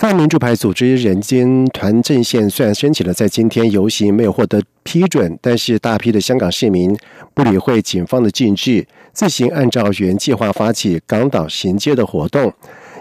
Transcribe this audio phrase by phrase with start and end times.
[0.00, 6.96] 泛民主派组织人间团阵线虽然申请了在今天游行没有获得批准，但是大批的香港市民
[7.34, 12.50] 不理会警方的禁制，自行按照原计划发起港岛行街的活动，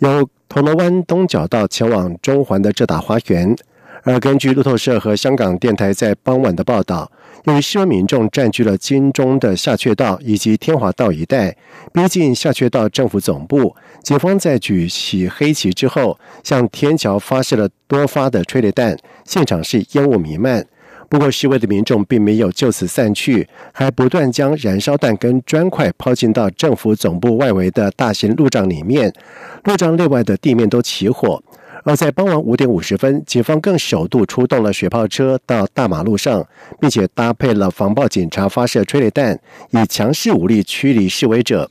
[0.00, 3.56] 由铜锣湾东角道前往中环的浙大花园。
[4.02, 7.10] 而根据路透社和香港电台在傍晚的报道。
[7.44, 11.56] 由于示威民众占据了金钟的下阙道以及天华道一带，
[11.92, 20.64] 逼近下阙道政府总部，警方在举起黑旗之后，向天桥发射了多发的催泪弹，现场是烟雾弥漫。
[21.08, 29.12] 不过，示威的民众并没有就此散去，还不断将燃烧弹跟砖块抛进到政府总部外围的大型路障里面，
[29.64, 31.42] 路障内外的地面都起火。
[31.84, 36.46] 而在傍晚五点五十分，警方更首度出动了水炮车到大马路上，
[36.80, 39.38] 并且搭配了防暴警察发射催泪弹，
[39.70, 41.70] 以强势武力驱离示威者。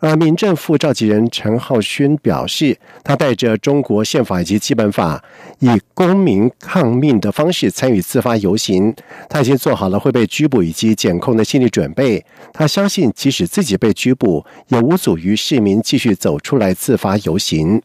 [0.00, 5.20] 而民政副召集人陈浩勋表示，他带着中国宪法以及基本法，
[5.58, 8.94] 以公民抗命的方式参与自发游行。
[9.28, 12.24] 他已经做好了会被拘捕以及检控的心理准备。
[12.52, 17.82] 他相信，即使自己被拘捕，也无阻于市民继续走出来自发游行。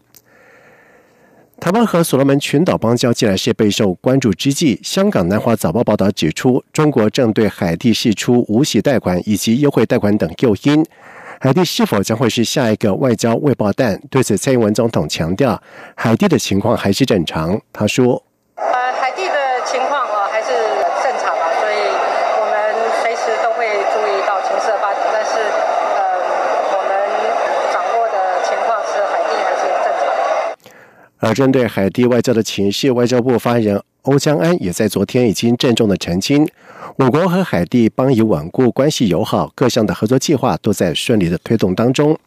[1.64, 10.86] 台湾和所罗门群岛邦交既然是备受关注之际，香港南华早报报道指出，中国正对海地释出无息贷款以及优惠贷款等诱因，
[11.40, 13.98] 海地是否将会是下一个外交未爆弹？
[14.10, 15.64] 对此，蔡英文总统强调，
[15.96, 17.62] 海地的情况还是正常。
[17.72, 18.22] 他说。
[31.24, 36.46] 而针对海地外交的情势，外交部发言人欧江安也在昨天已经郑重的澄清，
[36.98, 42.20] 我国和海地邦以稳固关系友好，各项的合作计划都在顺利的推动当中。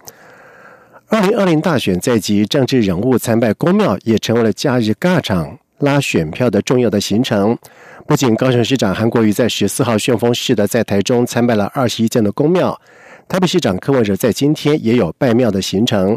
[1.09, 7.59] 二零二零大选在即，政治人物参拜公庙也成为了假日尬场拉选票的重要的行程。
[8.07, 12.81] 不仅高雄市长韩国瑜在十四号旋风式的在台中参拜了二十一间的公庙，
[13.29, 16.17] 台北市长柯文哲在今天也有拜庙的行程。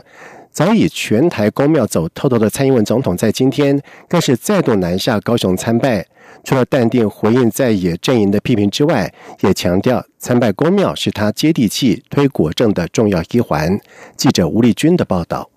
[0.51, 6.05] 早已全台公庙走透透的蔡英文总统，在今天更是再度南下高雄参拜。
[6.43, 13.79] 除了淡定回应在野阵营的批评之外，也强调参拜公庙是他接地气、推国政的重要一环。
[14.15, 15.49] 记者吴丽君的报道。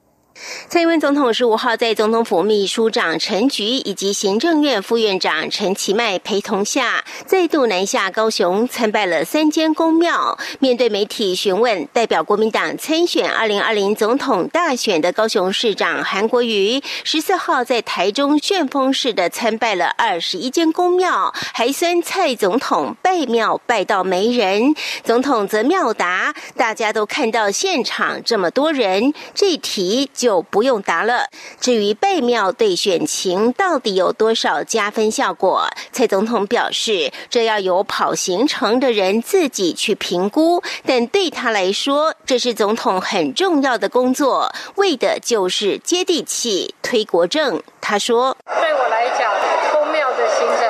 [0.69, 10.39] 蔡英文总统十五号在总统府秘书长陈菊以及行政院副院长陈其迈陪同下，再度南下高雄参拜了三间公庙。
[10.59, 24.75] 面对媒体询问，代表国民党参选二零二零总统大选的高雄市长韩国瑜，十四号在台中旋风式的参拜了二十一间公庙，还酸蔡总统拜庙拜到没人。
[25.05, 30.41] 总统则妙答：大家都看到现场这么多人，这题就。
[30.51, 31.27] 不用答了。
[31.61, 40.63] 至于拜庙对选情到底有多少加分效果，蔡总统表示，这要由跑行程的人自己去评估。
[40.87, 47.63] 但对他来说，这是总统很重要的工作，为的就是接地气、推国政。
[47.81, 49.33] 他说：“对我来讲，
[49.73, 50.69] 公庙的行程。”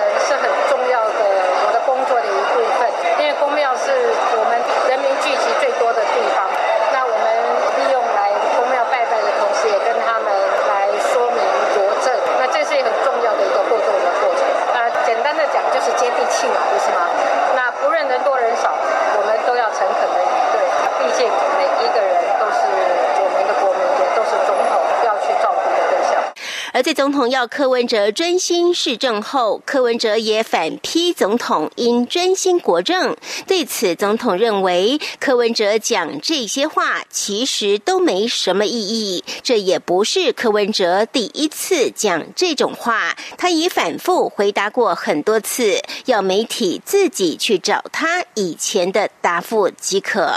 [26.83, 33.17] 在总统要柯文哲专心市政后，柯文哲也反批总统应专心国政。
[33.47, 50.35] 对此，总统认为柯文哲讲这些话其实都没什么意义，这也不是柯文哲第一次讲这种话，他已反复回答过很多次，要媒体自己去找他以前的答复即可。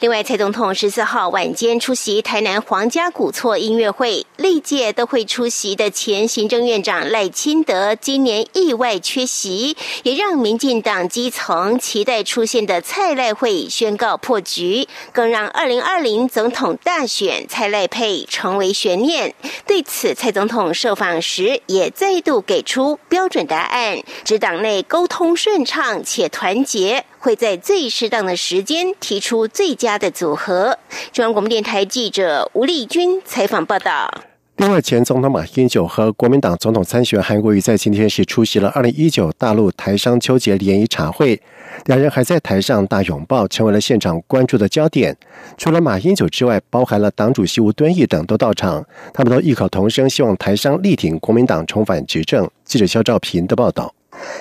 [0.00, 5.85] 另外，蔡总统十四号晚间出席台南皇家古厝音乐会，历届都会出席的。
[5.90, 19.34] 前行政院长赖清德今年意外缺席，也让民进党基层期待出现的蔡赖会宣告破局，更让二零二零总统大选蔡赖配成为悬念。
[19.66, 27.04] 对此，蔡总统受访时也再度给出标准答案，指党内沟通顺畅且团结。
[27.18, 30.78] 会在最适当的时间提出最佳的组合。
[31.12, 34.35] 中央广播电台记者吴丽君采访报道。
[34.58, 41.38] 另外，前总统马英九和国民党总统参选韩国瑜在今天是出席了二零一九大陆台商秋节联谊茶会，
[41.84, 45.14] 两人还在台上大拥抱，成为了现场关注的焦点。
[45.58, 48.82] 除了马英九之外，包含了党主席吴敦义等都到场，
[49.12, 52.50] 他们都异口同声希望台商力挺国民党重返执政。
[52.64, 53.92] 记者肖兆平的报道。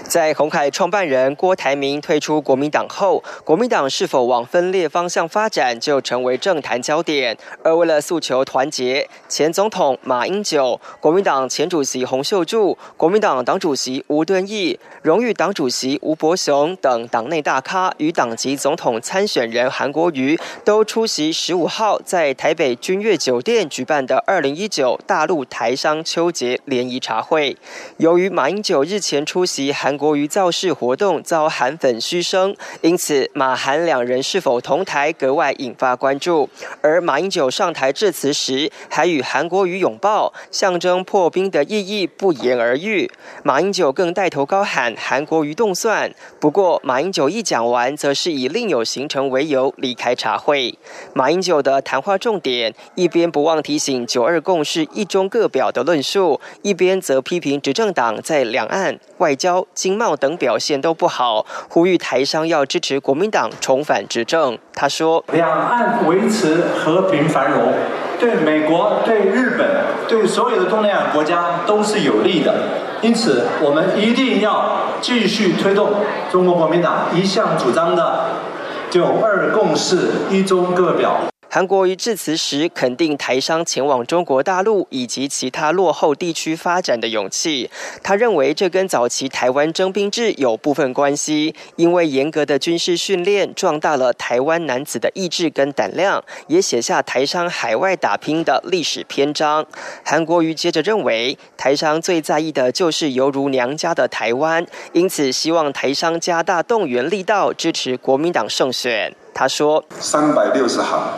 [0.08, 7.38] 在鸿海创办人郭台铭退出国民党后，国民党是否往分裂方向发展，就成为政坛焦点。
[7.64, 27.58] 而为了诉求团结，前总统马英九、国民党前主席洪秀柱、国民党党主席吴敦义、荣誉党主席吴伯雄等党内大咖与党籍总统参选人韩国瑜，都出席十五号在台北君悦酒店举办的二零一九大陆台商秋节联谊茶会。
[27.98, 29.65] 由于马英九日前出席。
[29.72, 36.50] 韩国瑜造势活动遭韩粉嘘声，因此马韩两人是否同台格外引发关注。
[36.82, 43.10] 而马英九上台致辞时，还与韩国瑜拥抱，象征破冰的意义不言而喻。
[43.44, 46.12] 马英九更带头高喊韩国瑜动算。
[46.40, 50.78] 不过马英九一讲完，则是以另有行程为由离开茶会。
[51.14, 59.55] 马英九的谈话重点，一边不忘提醒“九二共识”一中各表的论述，一边则批评执政党在两岸外交。
[59.74, 64.58] 经贸等表现都不好，呼吁台商要支持国民党重返执政。
[64.74, 67.74] 他说：“两岸维持和平繁荣，
[68.20, 69.68] 对美国、对日本、
[70.08, 72.54] 对所有的东南亚国家都是有利的。
[73.02, 75.92] 因此，我们一定要继续推动
[76.32, 78.26] 中国国民党一向主张的
[78.90, 81.22] ‘九二共识’一中各表。”
[81.56, 87.72] 韩国瑜致辞时肯定台商前往中国大陆以及其他落后地区发展的勇气。
[88.04, 99.66] 他认为这跟早期台湾征兵制有部分关系，因为严格的军事训练壮大了台湾男子的意志跟胆量，也写下台商海外打拼的历史篇章。
[100.04, 109.16] 韩国瑜接着认为，台商最在意的就是犹如娘家的台湾，因此希望台商加大动员力道，支持国民党胜选。
[109.34, 111.14] 他说：“三百六十行。”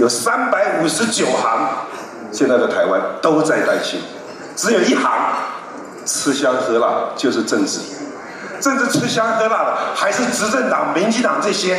[0.00, 1.68] 有三百五十九行，
[2.32, 4.00] 现在的台湾都在担心，
[4.56, 5.12] 只有一行
[6.06, 7.80] 吃香喝辣，就是政治。
[8.60, 11.78] 政治吃香喝辣的，还是执政党、民进党这些。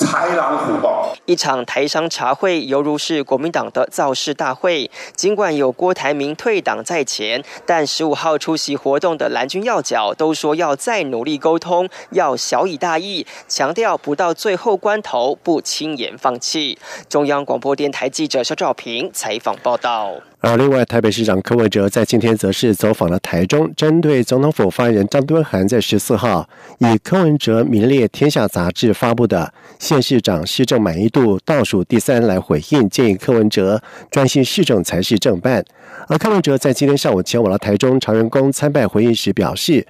[0.00, 4.90] 豺狼虎豹，一场台商茶会犹如是国民党的造势大会。
[5.14, 16.78] 尽管有郭台铭退党在前，但十五号出席活动的蓝军要角都说要再努力沟通，要小以大义，强调不到最后关头不轻言放弃。
[17.08, 20.29] 中央广播电台记者肖兆平采访报道。
[20.42, 26.48] 而另外，台北市长柯文哲在今天则是走访了台中，针对总统府发言人张敦涵在十四号
[26.78, 35.62] 以柯文哲名列《天下》杂志发布的县市长施政满意度倒数第三来回应，建议柯文哲专心市政才是正办。
[36.08, 39.86] 而柯文哲在今天上午前往了台中朝元宫参拜回应时表示，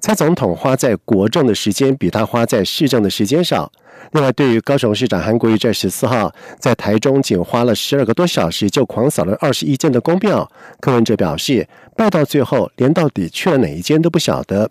[0.00, 3.70] 蔡总统花在国政的时间比他花在市政的时间少。
[4.12, 10.48] 另外，对于高雄市长韩国瑜在十四号在台中仅花了十二个多小时就狂扫了二十一间的公庙，
[10.80, 11.66] 柯文哲表示，
[11.96, 14.70] 拜到最后连到底去了哪一间都不晓得。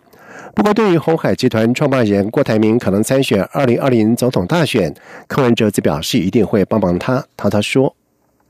[0.54, 4.92] 不过，对于红海集团创办人郭台铭可能参选二零二零总统大选，
[5.26, 7.24] 柯文哲则表示一定会帮帮他。
[7.36, 7.94] 他他说。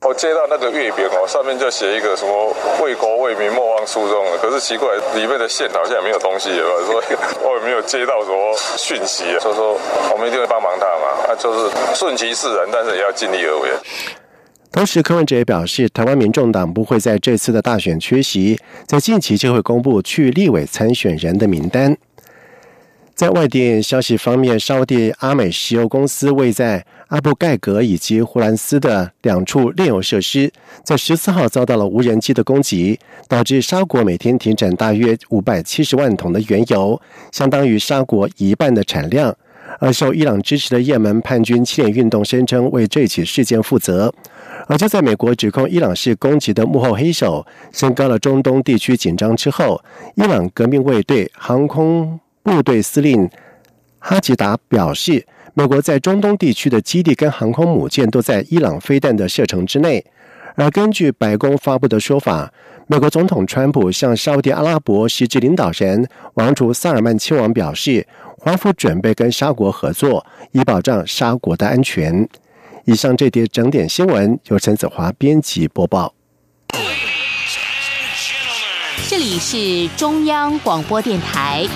[0.01, 7.05] 我接到那个月饼哦，上面就写一个什么为国为民莫忘初衷的，可是奇怪，里面的线好像也没有东西了，所以
[7.43, 9.77] 我也没有接到什么讯息，所以说
[10.13, 13.71] 我们一定会帮忙他嘛，啊就是顺其自然，但是也要尽力而为。
[14.71, 21.97] 同时，柯文哲也表示，台湾民众党不会在这次的大选缺席，在近期就会公布去立委参选人的名单。
[23.19, 30.53] 在外电消息方面，沙地阿美石油公司位在阿布盖格以及胡兰斯的两处炼油设施，
[30.85, 32.97] 在十四号遭到了无人机的攻击，
[33.27, 39.35] 导致沙国每天停产大约五百七十万桶的原油，相当于沙国一半的产量。
[39.81, 44.15] 而受伊朗支持的也门叛军七点运动声称为这起事件负责。
[44.69, 49.83] 而就在美国指控伊朗是攻击的幕后黑手，升高了中东地区紧张之后，
[50.15, 52.21] 伊朗革命卫队航空。
[52.49, 53.29] 部队司令
[53.99, 60.03] 哈吉达表示，美国在中东地区的基地跟航空母舰都在伊朗飞弹的射程之内。
[60.57, 62.51] 而根据白宫发布的说法，
[62.87, 68.07] 美国总统川普向沙特阿拉伯实质领导人王储萨尔曼亲王表示，
[68.39, 72.27] 华府准备跟沙国合作，以保障沙国的安全。
[72.87, 76.15] 以上这叠整点新闻由陈子华编辑播报。
[79.07, 81.67] 这里是中央广播电台